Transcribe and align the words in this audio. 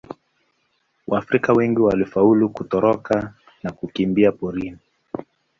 Waafrika 1.07 1.53
wengine 1.53 1.85
walifaulu 1.85 2.49
kutoroka 2.49 3.33
na 3.63 3.71
kukimbia 3.71 4.31
porini. 4.31 4.77